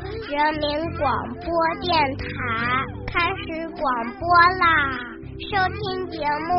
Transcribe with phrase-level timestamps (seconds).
[0.00, 0.64] 人民
[0.96, 1.12] 广
[1.44, 2.24] 播电台
[3.06, 3.82] 开始广
[4.18, 4.22] 播
[4.58, 4.64] 啦！
[5.50, 6.16] 收听节
[6.48, 6.50] 目，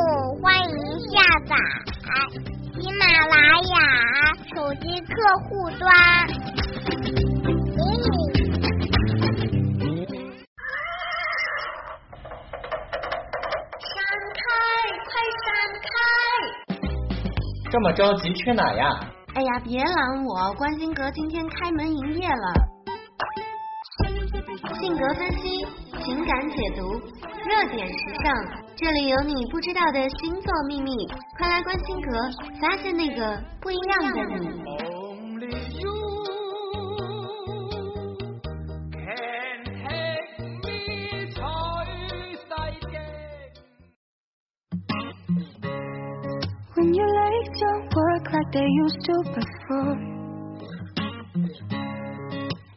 [0.42, 0.76] 欢迎
[1.10, 1.12] 下
[1.47, 1.56] 载
[2.74, 3.74] 喜马拉雅
[4.54, 5.81] 手机客户端。
[13.79, 13.97] 闪
[14.38, 14.42] 开，
[15.10, 15.12] 快
[15.42, 15.46] 闪
[15.81, 15.92] 开！
[17.72, 18.84] 这么着急去哪呀？
[19.34, 20.54] 哎呀，别拦我！
[20.54, 22.53] 关心阁今天开门营业了。
[24.80, 25.66] 性格分析，
[26.04, 26.82] 情感解读，
[27.45, 28.34] 热点时尚，
[28.76, 32.12] 这里有你不知道的星座秘密，快来关心阁，
[32.59, 34.49] 发现那个不一样的你。
[46.76, 50.12] When your legs don't work like they used to before.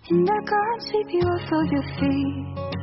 [0.09, 2.76] And I can't sweep you off of your feet.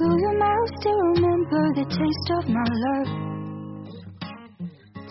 [0.00, 3.31] Will your mouth still remember the taste of my love?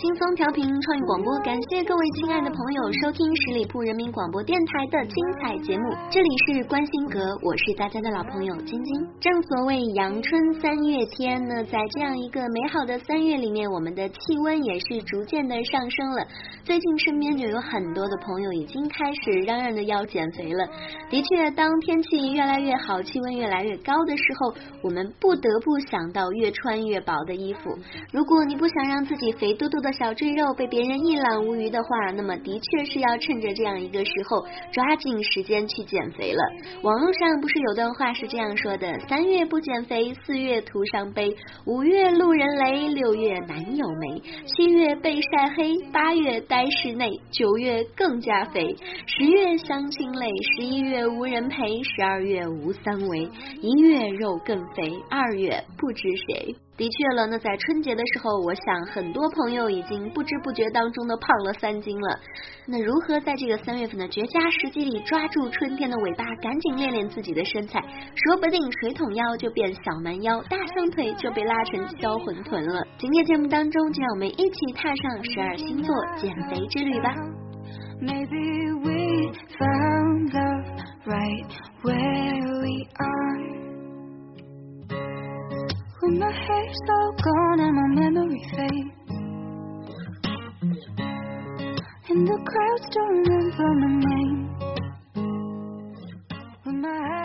[0.02, 5.94] 轻松调频创意广播，感谢各位亲爱的朋友收听十里铺人民广播电台的精彩节目。
[6.10, 9.08] 这里是关心阁，我是大家的老朋友晶晶。
[9.20, 16.26] 正所谓阳春三月天呢，在这样一个美好的三月里面，我们的气温也是逐渐的上升了。
[16.64, 20.66] 最近身边就有很多的朋友已经开始嚷嚷着要减肥了。
[21.12, 27.78] 的确，当天气越来越好，气温越来越高的时候，我们不得不想到越穿越薄的衣服。
[28.12, 36.42] 如果你不想让自己肥嘟嘟的小赘肉被别人一览无余的话，那么的确是要趁着这样一个时候，抓紧时间去减肥了。
[36.84, 41.30] 网络上不是有段话是这样说的：三月不减肥，四月徒伤悲；
[41.66, 48.76] 五月路人雷，六月男友没；七月被晒黑，八月呆室内，九月更加肥；
[49.08, 53.30] 十月相亲累，十一月无人陪，十二月无三围，
[53.62, 56.56] 一月肉更肥，二月不知谁。
[56.78, 62.20] 的确了，那在春节的时候，我想很多朋友已经不知不觉当中的胖了三斤了。
[62.66, 67.80] 那如何在这个三月份的绝佳时机里抓住春天的尾巴，赶紧练练自己的身材，
[68.16, 72.84] 说不定水桶腰就变小蛮腰，大象腿就被拉成销魂臀了。
[72.98, 77.14] 今天节目当中，就让我们一起踏上十二星座减肥之旅吧。
[78.02, 80.66] Maybe we found love
[81.06, 81.52] right
[81.84, 83.71] where we are.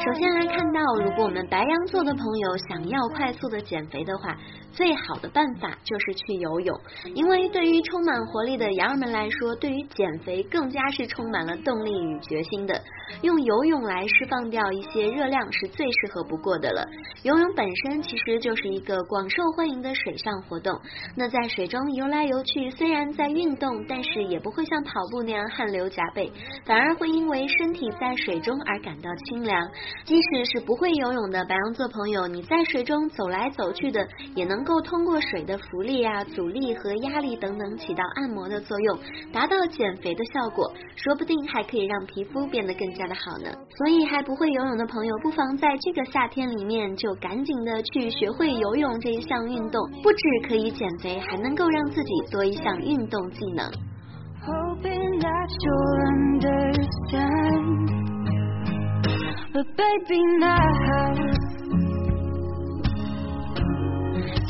[0.05, 4.37] 首先来看到，如果我们白羊座的朋友想要快速的减肥的话，
[4.77, 6.79] 最好的办法就是去游泳，
[7.15, 12.79] 因为对于充满活力的羊儿们来说，对于减肥更加是充满了动力与决心的。
[13.23, 16.87] 用游泳来释放掉一些热量是最适合不过的了。
[17.23, 20.79] 游泳本身其实就是一个广受欢迎的水上活动，
[21.17, 26.31] 那在水中游来游去，虽然在运动，但是也不会像跑步那样汗流浃背，
[26.67, 29.71] 反而会因为身体在水中而感到清凉。
[30.05, 38.99] 即使是不会游泳的白羊座朋友，你在水中走来走去的，也能够通过水的浮力啊、阻力和压力等等起到按摩的作用，
[39.33, 43.49] 达到减肥的效果，说不定还可以让皮肤变得更加的好呢。
[43.79, 50.19] 所以还不会游泳的朋友，不妨在这个夏天里面就赶紧的去学会游泳这一项运动，不止
[50.49, 53.71] 可以减肥，还能够让自己多一项运动技能。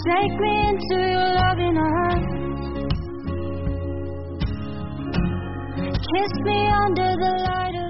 [0.06, 2.30] Take me into your loving arms.
[6.14, 7.85] Kiss me under the light of.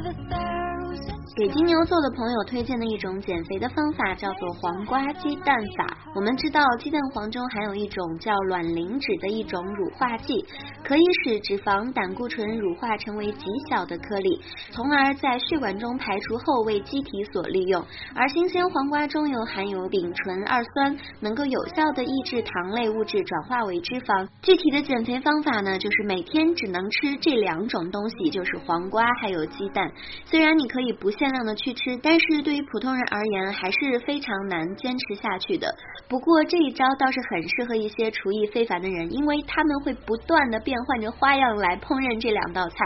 [1.37, 5.87] 给金牛座的朋友推荐的一种减肥的方法叫做黄瓜鸡蛋法。
[6.15, 10.43] 我们知道鸡蛋黄中含有一种叫卵磷脂的一种乳化剂，
[10.83, 14.41] 可以使脂肪、胆固醇乳化成为极小的颗粒，
[14.71, 17.85] 从而在血管中排除后为机体所利用。
[18.15, 24.27] 而新鲜黄瓜中又含有丙醇二酸，能够有效的抑制糖类物质转化为脂肪。
[24.41, 29.93] 具体的减肥方法呢，就是每天只能吃这两种东西，就是黄瓜还有鸡蛋。
[30.25, 35.73] 虽然你可以不限量的去吃，但是对于普通人而言还是非常难坚持下去的。
[36.09, 42.77] 不过这一招倒是很适合一些厨艺非凡的人，因为他们会不断的变换着花样来烹饪这两道菜，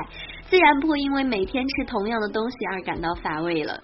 [0.48, 3.80] 自然不会因为每天吃同样的东西而感到乏味了。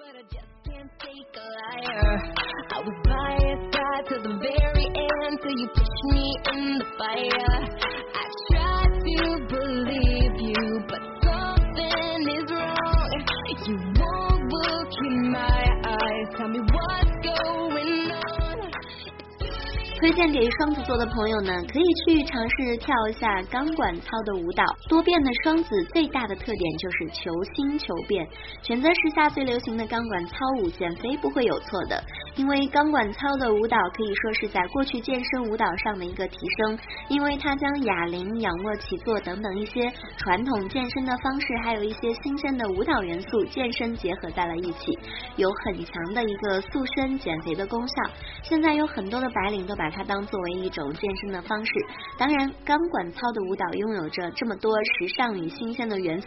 [20.17, 24.65] 荐给双子座的朋友呢，可以去尝试跳一下钢管操的舞蹈。
[24.89, 28.27] 多变的双子最大的特点就是求新求变，
[28.63, 32.03] 选择时下最流行的钢管操舞，减肥不会有错的。
[32.37, 36.79] 因为钢管操的舞蹈可以说是在过去健身舞蹈上的一个提升，
[37.09, 44.99] 因为它将哑铃、仰卧起坐等等一些传统健身的方式，还有一些新鲜的舞蹈元素，健身结合在了一起，
[45.37, 47.95] 有很强的一个塑身减肥的功效。
[48.43, 51.73] 现在有很多的白领都把它当作为一种健身的方式。
[52.19, 56.27] 当然，钢管操的舞蹈拥有着这么多时尚与新鲜的元素，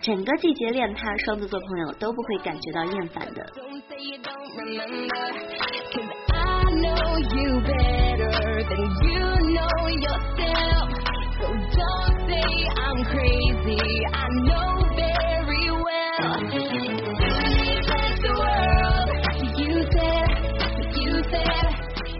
[0.00, 3.46] 整个季节练它，双子座朋友都不会感觉到厌烦的。
[5.49, 6.05] Don't say you don't remember.
[6.05, 8.33] Cause I know you better
[8.69, 9.25] than you
[9.55, 10.85] know yourself.
[11.39, 13.81] So don't say I'm crazy.
[14.13, 16.37] I know very well.
[16.53, 16.63] You
[17.83, 19.09] said the world.
[19.57, 20.29] You said,
[20.95, 21.73] you said,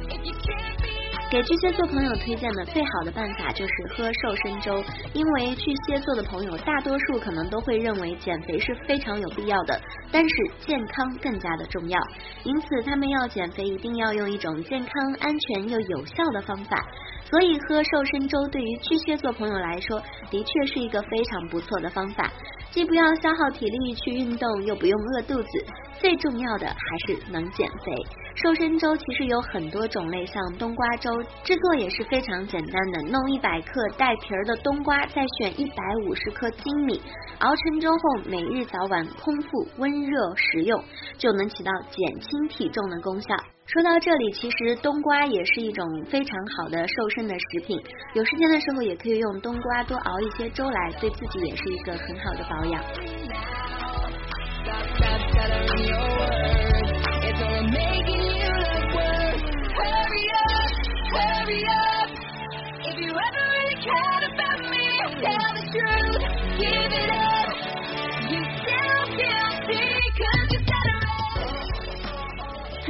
[0.09, 0.89] if you can't be
[1.29, 4.83] 给巨蟹座朋友推荐的最好的办法就是喝瘦身粥，
[5.13, 9.79] 因为巨蟹座的朋友大多数可能都会认为减肥是非常有必要的，
[10.12, 10.34] 但是
[10.66, 12.00] 健康更加的重要，
[12.44, 16.84] 因此他们要减肥一定要用一种健康、安全又有效的方法。
[17.30, 22.28] 所以喝瘦身粥对于巨蟹座朋友来说，的确是一个非常不错的方法，
[22.72, 25.64] 既不要消耗体力去运动，又不用饿肚子，
[26.00, 26.74] 最重要的还
[27.06, 27.92] 是能减肥。
[28.34, 31.10] 瘦身粥其实有很多种类，像冬瓜粥，
[31.44, 37.00] 制作也是非常简单的，弄一百克带皮儿的冬瓜，再选一百五十克精米，
[37.38, 40.82] 熬成粥后，每日早晚空腹温热食用，
[41.16, 43.28] 就能起到减轻体重的功效。
[43.72, 47.80] 说到这里其实冬瓜也是一种非常好的瘦身的食品
[48.14, 52.82] 有时间的时候也可以用冬瓜多熬一些粥来对自己也是一个很好的保养。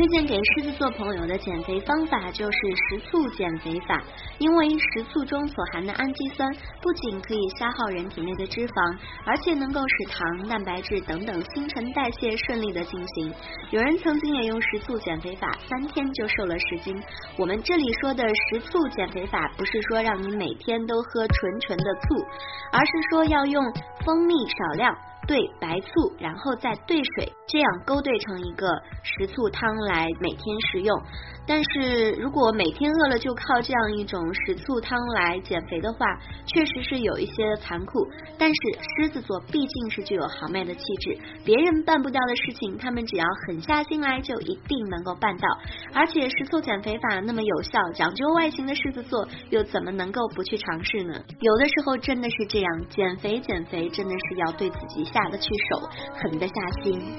[0.00, 2.58] 推荐给狮子座朋友的减肥方法就是
[2.88, 4.02] 食醋减肥法，
[4.38, 6.50] 因为食醋中所含的氨基酸
[6.80, 13.34] 不仅可以消耗人体内的脂肪，而且能够使糖、蛋白质等等新陈代谢顺利的进行。
[13.72, 16.98] 有人曾经也用食醋减肥法，三天就瘦了十斤。
[17.36, 22.24] 我们这里说的食醋减肥法，不是说让你每天都喝纯纯的醋，
[22.72, 23.62] 而是说要用
[24.06, 24.96] 蜂蜜少量。
[25.26, 28.66] 兑白醋，然后再兑水，这样勾兑成一个
[29.02, 31.00] 食醋汤来每天食用。
[31.46, 36.06] 但是如果每天饿了就靠这样一种食醋汤来减肥的话，
[36.46, 38.06] 确实是有一些残酷。
[38.38, 38.54] 但是
[38.96, 45.48] 狮子座毕竟是具有豪迈的气质，别人办不到的事情，他们只要狠下心来，就一定能够办到。
[45.92, 51.14] 而且食醋减肥法那么有效，讲究外形的狮子座又怎么能够不去尝试呢？
[51.40, 55.80] 有的时候真的是这样，减肥减肥真的是要对自己下得去手，
[56.22, 57.16] 狠得下心。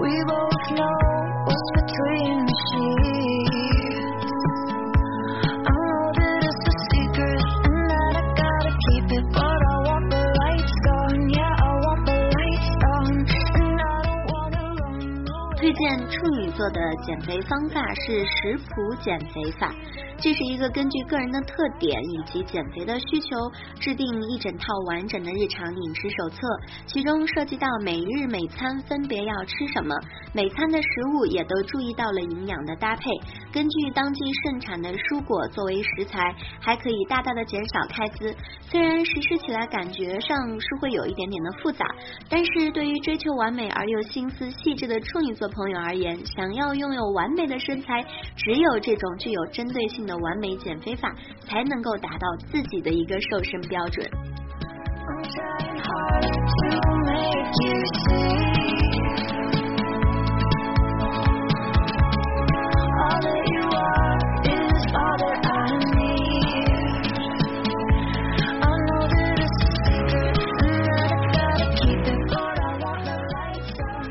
[0.00, 1.00] We both know
[1.44, 4.30] what's between the sheets.
[5.42, 10.04] I know that it's a secret and that I gotta keep it, but I want
[10.10, 11.28] the lights gone.
[11.28, 13.12] Yeah, I want the lights on,
[13.60, 15.56] and I don't wanna run away.
[15.58, 19.70] 推荐处女座的减肥方法是食谱减肥法，
[20.22, 23.28] 这是一个根据个人的特点以及减肥的需求
[23.80, 26.36] 制定一整套完整的日常饮食手册，
[26.86, 29.94] 其中涉及到每日每餐分别要吃什么，
[30.34, 33.04] 每餐的食物也都注意到了营养的搭配，
[33.50, 38.36] 根据当季盛产的蔬果作为食材，还可以大大的减少开支。
[38.70, 41.86] 虽然实施起来感觉上是会有一点点的复杂，
[42.28, 48.04] 但是对于追求完美而又心思细致的处女座朋友而言，想要拥有完美的身材，
[48.36, 51.14] 只有这种具有针对性的完美减肥法
[51.46, 54.04] 才能够达到自己的一个瘦身标准。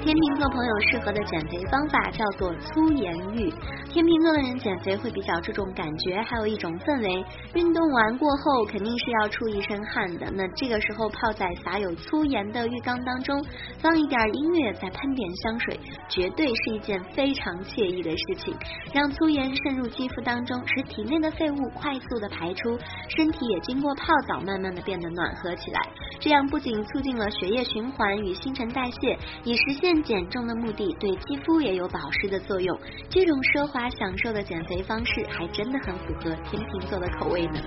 [0.01, 3.53] 天秤座朋友适合的减肥方法叫做粗盐浴
[4.00, 7.25] 天秤座的人减肥会比较注重感觉，还有一种氛围。
[7.53, 13.44] 运动完过后肯定是要出一身汗的，那这个时候泡在撒有粗盐的浴缸当中，
[13.82, 15.77] 放一点音乐，再喷点香水，
[16.08, 18.56] 绝对是一件非常惬意的事情。
[18.94, 22.79] 让粗盐渗入肌肤当中，使体内的废物快速的排出，
[23.10, 25.82] 身体也经过泡澡慢慢的变得暖和起来。
[26.22, 32.79] 这样不仅促进了血液循环与新陈代谢，以实现减重的目的，对肌肤也有保湿的作用。
[33.10, 37.60] 这种奢华享受的减肥方式，还真的很符合天秤座的口味呢。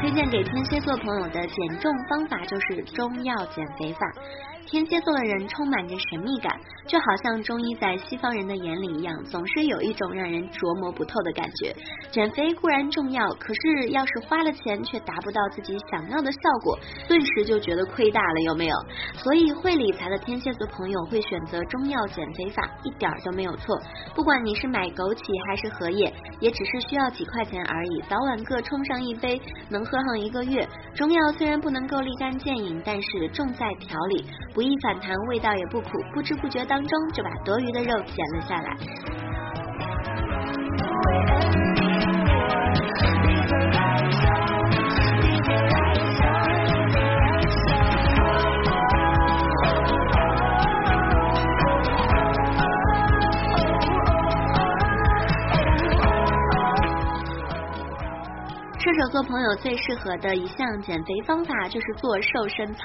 [0.00, 4.12] 推荐给天蝎座朋友的减重方法就是中药减肥法。
[4.70, 6.52] 天蝎座的人充满着神秘感，
[6.86, 11.74] 就好像中医在西方人的眼里一样，总是有一种让人琢磨不透的感觉。
[12.10, 18.76] 减肥固然重要，可是要是花了钱却达不到自己想要的效果，顿时就觉得亏大了，有没有？
[19.16, 23.80] 所以会理财的天蝎座朋友会选择中药减肥法，一点都没有错。
[24.14, 30.68] 不管你是买枸杞还是荷叶，也只是需要几块钱而已，早晚各冲上一杯，能喝上一个月。
[30.94, 34.24] 中药虽然不能够立竿见影，但是重在调理。
[34.52, 39.23] 不易反弹，味道也不苦，不知不觉当当中就把多余的肉减了下来。
[59.14, 62.82] 做朋友最适合的一项减肥方法就是做瘦身操。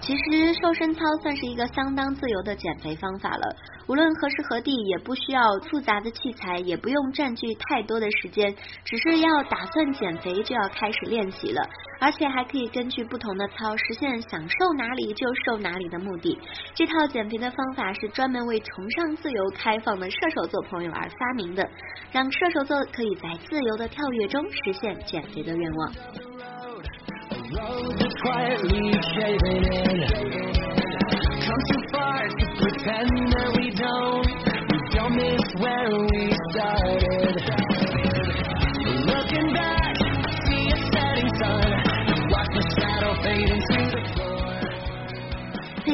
[0.00, 3.54] 其实瘦身操算是一个相当自由的减肥方法了，
[3.86, 8.56] 无论何时何地，也不需要复杂的器材，也不用占据太多的时间，
[8.86, 11.68] 只是要打算减肥就要开始练习了，
[11.98, 16.38] 而且还可以根据不同的操实现想瘦哪里就瘦哪里的目的。
[16.74, 21.68] 这套减肥的方法是专门为崇尚自由开放的射手座朋友而发明的
[22.12, 25.92] 让射手座可以在自由的跳跃中实现减肥的愿望。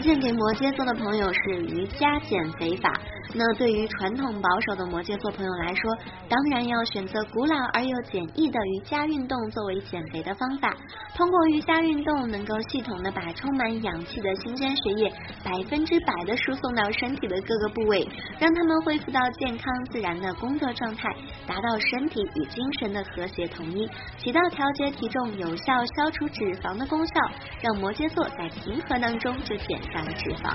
[0.03, 2.93] 荐给摩羯座的朋友是瑜伽减肥法。
[3.35, 5.97] 那对于传统保守的摩羯座朋友来说，
[6.29, 10.77] 当然要选择古老而又简易的瑜伽运动作为减肥的方法。
[11.17, 15.11] 通过瑜伽运动，能够系统的把充满氧气的新鲜血液
[15.43, 18.07] 百分之百的输送到身体的各个部位，
[18.39, 21.09] 让他们恢复到健康自然的工作状态，
[21.47, 27.15] 达到身体与精神的和谐统一，起到调节体重、有效消除脂肪的功效，
[27.63, 30.53] 让摩羯座在平和当中就减下了脂肪。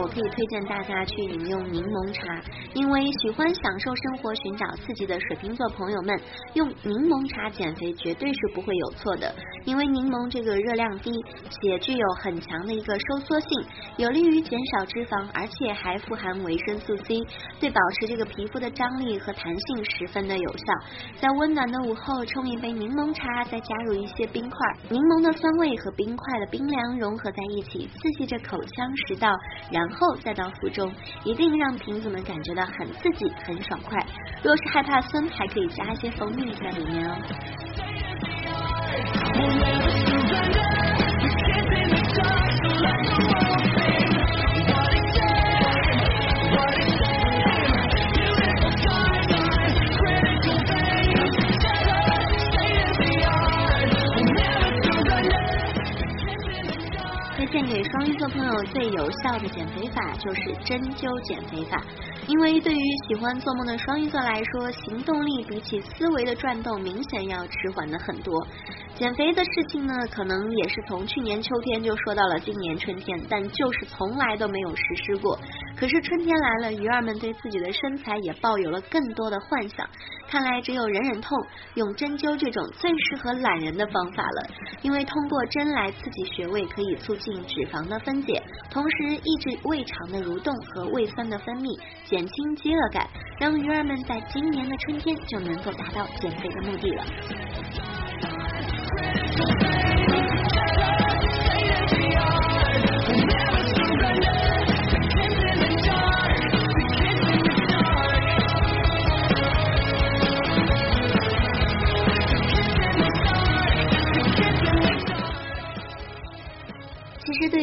[0.00, 2.22] 我可以推荐大家去饮用柠檬茶，
[2.72, 6.20] 因为喜欢享受生活、寻找刺激的水瓶座朋友们，
[6.54, 9.34] 用柠檬茶减肥绝对是不会有错的。
[9.64, 11.10] 因为柠檬这个热量低，
[11.50, 13.48] 且具有很强的一个收缩性，
[13.96, 17.18] 有利于减少脂肪，而且还富含维生素 C，
[17.58, 20.64] 对保持这个皮肤的张力和弹性十分的有效。
[21.20, 24.58] 在温暖的午后冲一杯柠檬茶，再加入一些冰块，
[24.90, 29.28] 柠檬的酸味和冰块的冰凉融合在一起，刺激着口腔食道，
[29.72, 30.92] 然后再到腹中，
[31.24, 33.98] 一定让瓶子们感觉到很刺激、很爽快。
[34.42, 37.16] 若是害怕酸，还可以加一些蜂蜜在里面哦。
[58.64, 61.82] 最有效的减肥法就是针灸减肥法，
[62.26, 68.46] 因为对于喜欢做梦的双鱼座来说，行动力比起思维的转动明显要迟缓的很多。
[68.94, 75.38] 减肥的事情呢，可能也是从去年秋天就说到了今年春天，但就是从来都没有实施过。
[75.78, 79.88] 可是春天来了，鱼儿们对自己的身材也抱有了更多的幻想。
[80.28, 81.38] 看来只有忍忍痛，
[81.74, 84.50] 用针灸这种最适合懒人的方法了。
[84.82, 93.06] 因为通过针来刺激穴位，可以促进脂肪的分解，同时抑制胃肠的蠕动和胃酸的分泌，减轻饥饿感，
[93.38, 97.04] 让鱼儿们在今年的春天就能够达到减肥的目的了。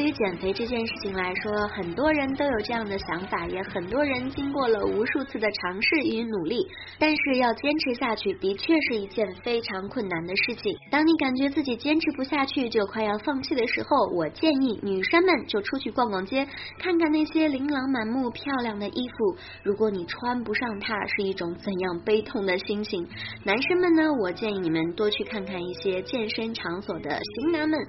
[0.05, 6.67] 于减肥这件事情来说，很多人都有这样的想法，也很多人经过了无数次的尝试与努力，
[6.99, 10.77] 但是要坚持下去，的确是一件非常困难的事情。
[10.91, 16.47] 当你感觉自己坚持不下去，就快要放弃的时候，我建议女生们就出去逛逛街，
[16.77, 19.37] 看看那些琳琅满目、漂亮的衣服。
[19.63, 23.07] 如果你穿不上它，是一种怎样悲痛的心情？
[23.43, 27.79] 男生们呢，我建议你们多去看看一些健身场所的型男们，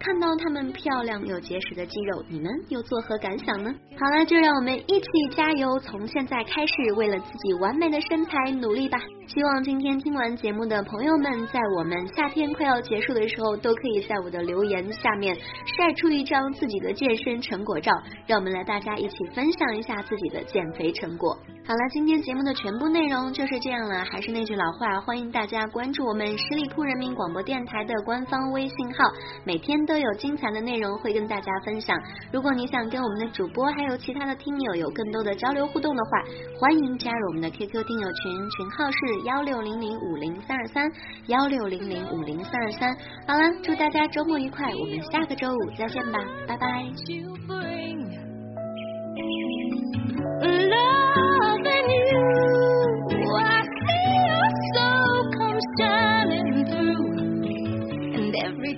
[0.00, 3.74] 看到他们漂亮又结吃的肌肉，你们又作何感想呢？
[3.98, 5.06] 好了，就让我们一起
[5.36, 8.98] 加油，从现在开始为了自己完美的身材努力吧！
[9.26, 15.36] 希望今天听完节目的朋友们，在我们夏天快要结束的时候，都可以在我的留言下面
[15.76, 17.92] 晒出一张自己的健身成果照，
[18.26, 21.36] 让我们来大家一起分享一下自己的减肥成果。
[21.66, 24.04] 好了，今天节目的全部内容就是这样了。
[24.04, 29.02] 还是那句老话，欢迎大家关注我们十里铺人民广播电台的官方微信号，
[29.42, 31.98] 每天都有精彩的内容会跟大家分享。
[32.32, 36.22] 如果你想跟我们的主播还有其他的听友有更多的交流互动的话，
[36.60, 40.88] 欢迎加入我们的 QQ 听友群，群号是幺六零零五零三二三
[41.26, 42.96] 幺六零零五零三二三。
[43.26, 46.86] 好了，祝大家周末愉快，我们下个周五再见吧，拜拜。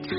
[0.08, 0.14] 十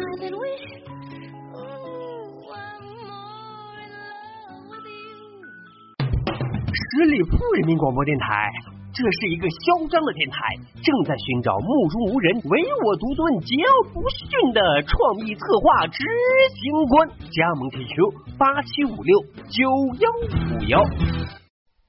[7.06, 8.52] 里铺人民广播电台，
[8.94, 10.38] 这是一个嚣张的电台，
[10.84, 16.06] 正在寻找目中无人、唯我独尊、桀骜不驯的创意策划执
[16.54, 17.10] 行官。
[17.32, 19.66] 加盟 QQ 八七五六九
[19.98, 20.06] 幺
[20.54, 20.78] 五幺。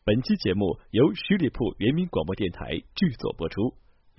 [0.06, 3.74] 本期节目由十里铺人民广播电台制作播出。